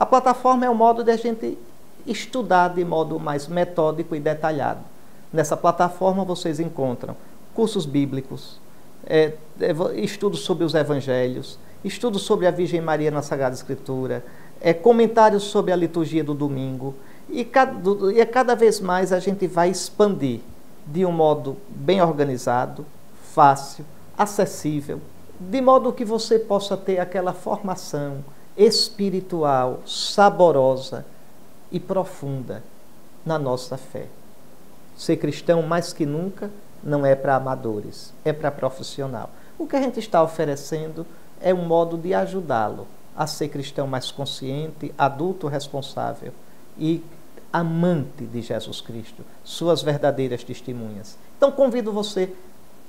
[0.00, 1.58] A plataforma é o modo de a gente
[2.06, 4.80] estudar de modo mais metódico e detalhado.
[5.30, 7.14] Nessa plataforma vocês encontram
[7.54, 8.58] cursos bíblicos,
[9.06, 14.24] é, é, estudos sobre os evangelhos, estudos sobre a Virgem Maria na Sagrada Escritura,
[14.58, 16.94] é, comentários sobre a liturgia do domingo.
[17.28, 20.40] E cada, e cada vez mais a gente vai expandir
[20.86, 22.86] de um modo bem organizado,
[23.34, 23.84] fácil,
[24.16, 24.98] acessível,
[25.38, 28.24] de modo que você possa ter aquela formação
[28.60, 31.06] espiritual, saborosa
[31.72, 32.62] e profunda
[33.24, 34.06] na nossa fé.
[34.94, 36.50] Ser cristão mais que nunca
[36.84, 39.30] não é para amadores, é para profissional.
[39.58, 41.06] O que a gente está oferecendo
[41.40, 46.32] é um modo de ajudá-lo a ser cristão mais consciente, adulto responsável
[46.78, 47.02] e
[47.50, 51.16] amante de Jesus Cristo, suas verdadeiras testemunhas.
[51.38, 52.30] Então convido você,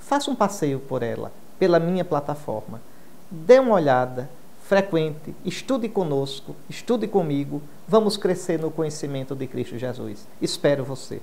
[0.01, 2.81] faça um passeio por ela, pela minha plataforma.
[3.29, 4.29] Dê uma olhada,
[4.63, 7.61] frequente, estude conosco, estude comigo.
[7.87, 10.27] Vamos crescer no conhecimento de Cristo Jesus.
[10.41, 11.21] Espero você.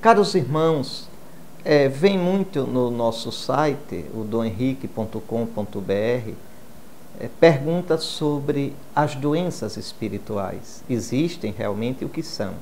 [0.00, 1.08] Caros irmãos,
[1.64, 6.49] é, vem muito no nosso site, o domhenrique.com.br,
[7.18, 10.84] é, perguntas sobre as doenças espirituais.
[10.88, 12.54] Existem realmente o que são?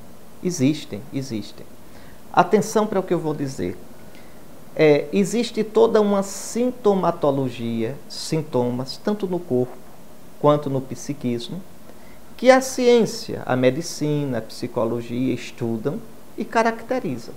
[0.43, 1.65] Existem, existem.
[2.31, 3.77] Atenção para o que eu vou dizer.
[4.75, 9.75] É, existe toda uma sintomatologia, sintomas, tanto no corpo
[10.39, 11.61] quanto no psiquismo,
[12.37, 15.99] que a ciência, a medicina, a psicologia estudam
[16.37, 17.33] e caracterizam.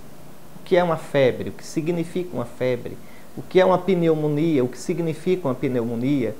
[0.61, 2.97] O que é uma febre, o que significa uma febre,
[3.35, 6.33] o que é uma pneumonia, o que significa uma pneumonia,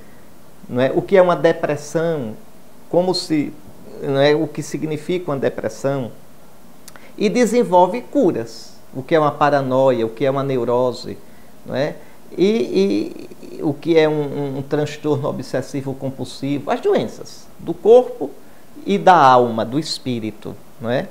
[0.67, 0.91] não é?
[0.93, 2.33] o que é uma depressão,
[2.89, 3.53] como se,
[4.01, 4.35] não é?
[4.35, 6.11] o que significa uma depressão,
[7.17, 11.17] e desenvolve curas, o que é uma paranoia, o que é uma neurose,
[11.65, 11.95] não é?
[12.35, 18.31] E, e o que é um, um transtorno obsessivo compulsivo, as doenças do corpo
[18.85, 21.07] e da alma, do espírito, não é?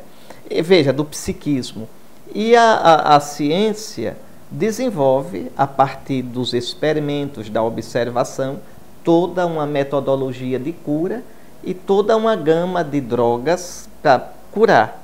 [0.63, 1.89] veja, do psiquismo.
[2.35, 4.17] E a, a, a ciência
[4.51, 8.59] desenvolve, a partir dos experimentos, da observação,
[9.05, 11.23] toda uma metodologia de cura
[11.63, 15.03] e toda uma gama de drogas para curar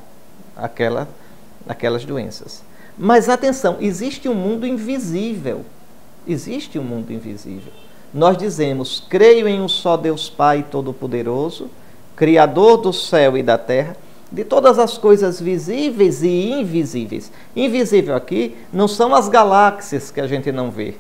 [0.57, 1.09] aquela,
[1.69, 2.63] aquelas doenças.
[2.97, 5.65] Mas atenção, existe um mundo invisível.
[6.27, 7.73] Existe um mundo invisível.
[8.13, 11.71] Nós dizemos: creio em um só Deus Pai Todo-Poderoso,
[12.17, 13.97] Criador do céu e da terra
[14.31, 17.33] de todas as coisas visíveis e invisíveis.
[17.57, 20.95] Invisível aqui não são as galáxias que a gente não vê.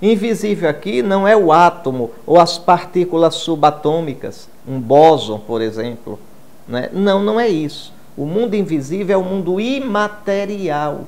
[0.00, 6.18] Invisível aqui não é o átomo ou as partículas subatômicas, um bóson, por exemplo.
[6.68, 6.90] Né?
[6.92, 7.92] Não, não é isso.
[8.16, 11.04] O mundo invisível é o mundo imaterial.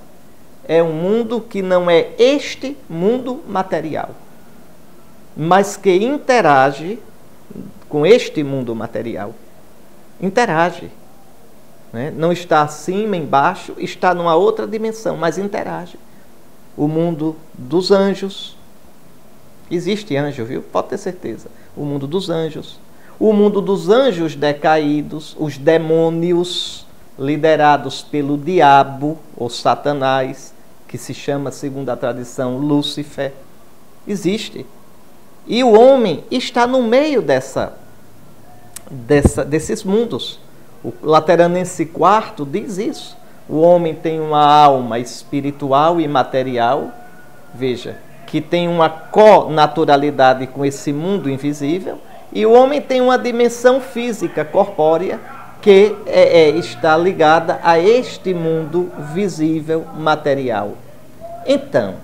[0.66, 4.10] É um mundo que não é este mundo material,
[5.34, 6.98] mas que interage
[7.88, 9.34] com este mundo material.
[10.21, 10.91] Interage.
[11.91, 12.12] Né?
[12.15, 15.98] Não está acima, embaixo, está numa outra dimensão, mas interage.
[16.77, 18.57] O mundo dos anjos.
[19.70, 20.62] Existe anjo, viu?
[20.62, 21.48] Pode ter certeza.
[21.76, 22.78] O mundo dos anjos.
[23.20, 26.86] O mundo dos anjos decaídos, os demônios
[27.18, 30.54] liderados pelo diabo ou Satanás,
[30.86, 33.32] que se chama, segundo a tradição, Lúcifer.
[34.06, 34.64] Existe.
[35.46, 37.72] E o homem está no meio dessa,
[38.90, 40.38] dessa desses mundos.
[40.84, 43.16] O Lateranense IV diz isso.
[43.48, 46.92] O homem tem uma alma espiritual e material,
[47.54, 47.96] veja,
[48.28, 51.99] que tem uma co-naturalidade com esse mundo invisível,
[52.31, 55.19] e o homem tem uma dimensão física, corpórea,
[55.62, 60.72] que é, é, está ligada a este mundo visível, material.
[61.47, 61.94] Então,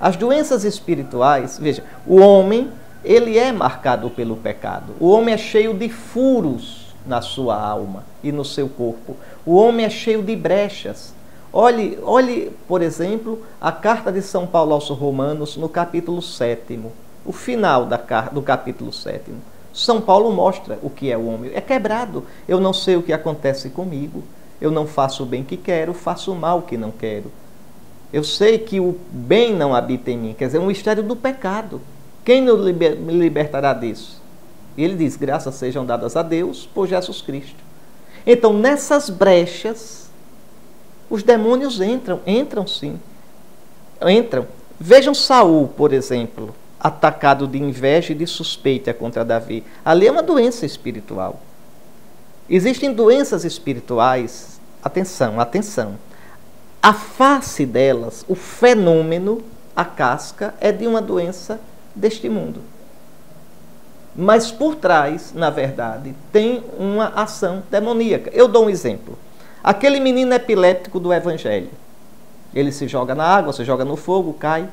[0.00, 2.70] as doenças espirituais, veja, o homem,
[3.04, 4.94] ele é marcado pelo pecado.
[4.98, 9.14] O homem é cheio de furos na sua alma e no seu corpo.
[9.44, 11.14] O homem é cheio de brechas.
[11.58, 16.78] Olhe, olhe, por exemplo, a carta de São Paulo aos Romanos, no capítulo 7,
[17.24, 17.96] o final da,
[18.30, 19.32] do capítulo 7.
[19.72, 21.52] São Paulo mostra o que é o homem.
[21.54, 22.24] É quebrado.
[22.46, 24.22] Eu não sei o que acontece comigo.
[24.60, 27.32] Eu não faço o bem que quero, faço o mal que não quero.
[28.12, 30.34] Eu sei que o bem não habita em mim.
[30.36, 31.80] Quer dizer, é um mistério do pecado.
[32.22, 34.20] Quem me libertará disso?
[34.76, 37.64] E ele diz: graças sejam dadas a Deus por Jesus Cristo.
[38.26, 40.05] Então, nessas brechas,
[41.08, 42.98] os demônios entram, entram sim.
[44.02, 44.46] Entram.
[44.78, 49.64] Vejam Saul, por exemplo, atacado de inveja e de suspeita contra Davi.
[49.84, 51.40] Ali é uma doença espiritual.
[52.48, 55.98] Existem doenças espirituais, atenção, atenção.
[56.82, 59.42] A face delas, o fenômeno,
[59.74, 61.58] a casca, é de uma doença
[61.94, 62.60] deste mundo.
[64.14, 68.30] Mas por trás, na verdade, tem uma ação demoníaca.
[68.32, 69.18] Eu dou um exemplo.
[69.66, 71.70] Aquele menino epiléptico do Evangelho.
[72.54, 74.68] Ele se joga na água, se joga no fogo, cai,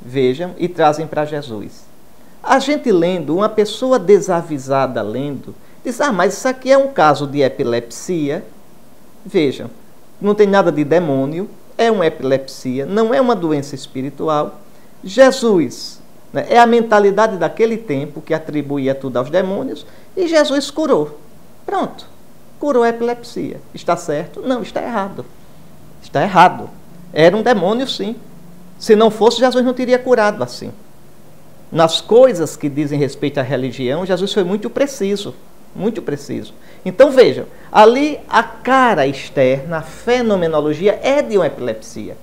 [0.00, 1.84] vejam, e trazem para Jesus.
[2.40, 5.52] A gente lendo, uma pessoa desavisada lendo,
[5.84, 8.44] diz: Ah, mas isso aqui é um caso de epilepsia.
[9.26, 9.68] Vejam,
[10.20, 14.60] não tem nada de demônio, é uma epilepsia, não é uma doença espiritual.
[15.02, 16.00] Jesus
[16.32, 19.84] né, é a mentalidade daquele tempo que atribuía tudo aos demônios
[20.16, 21.18] e Jesus curou.
[21.66, 22.06] Pronto,
[22.58, 23.60] curou a epilepsia.
[23.74, 24.42] Está certo?
[24.42, 25.24] Não, está errado.
[26.02, 26.70] Está errado.
[27.12, 28.16] Era um demônio, sim.
[28.78, 30.72] Se não fosse, Jesus não teria curado assim.
[31.70, 35.34] Nas coisas que dizem respeito à religião, Jesus foi muito preciso.
[35.74, 36.54] Muito preciso.
[36.84, 42.16] Então vejam, ali a cara externa, a fenomenologia é de uma epilepsia.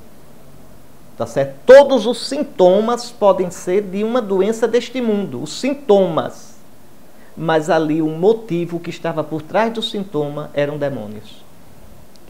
[1.18, 1.56] Tá certo?
[1.66, 6.55] Todos os sintomas podem ser de uma doença deste mundo, os sintomas.
[7.36, 11.44] Mas ali o motivo que estava por trás do sintoma eram demônios.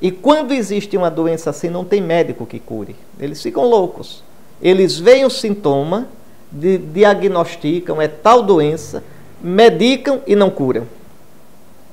[0.02, 2.96] E quando existe uma doença assim, não tem médico que cure.
[3.20, 4.24] Eles ficam loucos.
[4.62, 6.08] Eles veem o sintoma,
[6.52, 9.04] diagnosticam, é tal doença,
[9.42, 10.88] medicam e não curam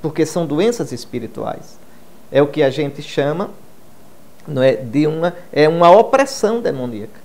[0.02, 1.78] porque são doenças espirituais.
[2.30, 3.50] É o que a gente chama
[4.46, 7.22] não é, de uma, é uma opressão demoníaca.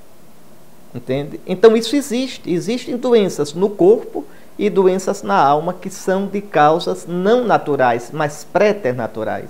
[0.94, 1.42] Entende?
[1.46, 2.50] Então isso existe.
[2.50, 4.24] Existem doenças no corpo
[4.58, 9.50] e doenças na alma que são de causas não naturais, mas preternaturais.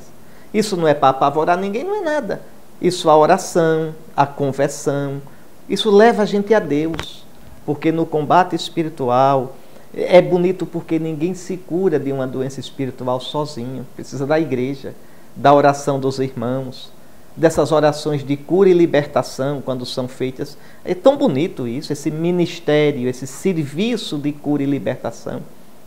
[0.54, 2.42] Isso não é para apavorar ninguém, não é nada.
[2.82, 5.22] Isso a oração, a conversão,
[5.70, 7.26] isso leva a gente a Deus.
[7.66, 9.56] Porque no combate espiritual,
[9.94, 13.86] é bonito porque ninguém se cura de uma doença espiritual sozinho.
[13.96, 14.94] Precisa da igreja,
[15.36, 16.92] da oração dos irmãos,
[17.38, 20.58] dessas orações de cura e libertação quando são feitas.
[20.84, 25.42] É tão bonito isso, esse ministério, esse serviço de cura e libertação.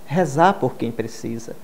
[0.06, 1.56] Rezar por quem precisa.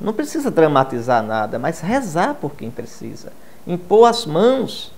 [0.00, 3.32] Não precisa dramatizar nada, mas rezar por quem precisa.
[3.66, 4.92] Impor as mãos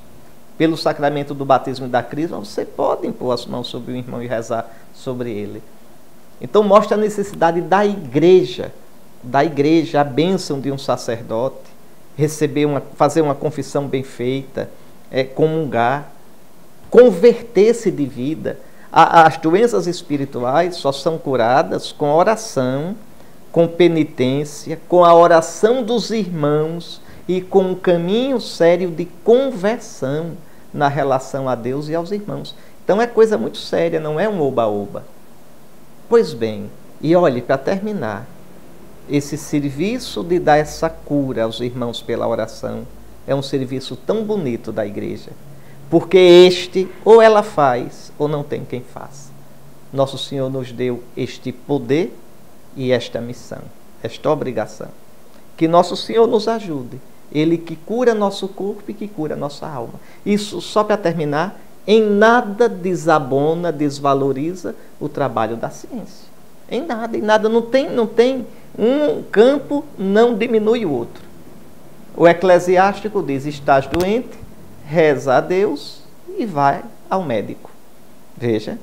[0.57, 4.23] pelo sacramento do batismo e da crisma, você pode impor as mãos sobre o irmão
[4.23, 5.63] e rezar sobre ele.
[6.41, 8.73] Então mostra a necessidade da igreja,
[9.23, 11.72] da igreja, a bênção de um sacerdote,
[12.17, 14.71] receber uma, fazer uma confissão bem feita,
[15.11, 16.11] é, comungar,
[16.91, 18.59] converter-se de vida.
[18.93, 22.95] A, as doenças espirituais só são curadas com oração,
[23.51, 30.33] com penitência, com a oração dos irmãos e com um caminho sério de conversão
[30.73, 32.55] na relação a Deus e aos irmãos.
[32.85, 35.05] Então é coisa muito séria, não é um oba-oba.
[36.09, 36.71] Pois bem,
[37.01, 38.27] e olhe, para terminar,
[39.13, 42.87] esse serviço de dar essa cura aos irmãos pela oração
[43.27, 45.33] é um serviço tão bonito da igreja,
[45.91, 49.31] porque este ou ela faz ou não tem quem faça.
[49.93, 52.17] Nosso Senhor nos deu este poder
[52.75, 53.61] e esta missão,
[54.03, 54.89] esta obrigação.
[55.59, 56.99] Que nosso Senhor nos ajude,
[57.31, 60.01] Ele que cura nosso corpo e que cura nossa alma.
[60.25, 66.32] Isso, só para terminar, em nada desabona, desvaloriza o trabalho da ciência.
[66.73, 67.49] Em nada, em nada.
[67.51, 68.47] Não tem, não tem
[68.79, 71.23] um campo, não diminui o outro.
[72.17, 74.39] O eclesiástico diz: estás doente,
[74.87, 76.01] reza a Deus
[76.39, 77.71] e vai ao médico.
[78.35, 78.79] Veja.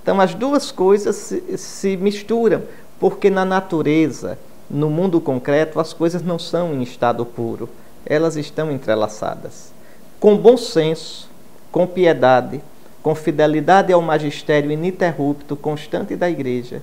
[0.00, 2.62] Então as duas coisas se, se misturam,
[3.00, 4.38] porque na natureza,
[4.70, 7.68] no mundo concreto, as coisas não são em estado puro,
[8.06, 9.72] elas estão entrelaçadas.
[10.20, 11.28] Com bom senso,
[11.72, 12.60] com piedade,
[13.02, 16.82] com fidelidade ao magistério ininterrupto, constante da igreja,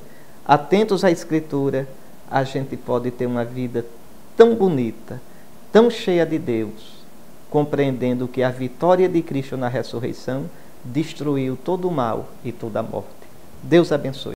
[0.49, 1.87] atentos à Escritura,
[2.27, 3.85] a gente pode ter uma vida
[4.35, 5.21] tão bonita,
[5.71, 7.03] tão cheia de Deus,
[7.51, 10.49] compreendendo que a vitória de Cristo na ressurreição
[10.83, 13.07] destruiu todo o mal e toda a morte.
[13.61, 14.27] Deus abençoe.